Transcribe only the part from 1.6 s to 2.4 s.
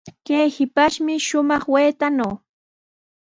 waytanaw.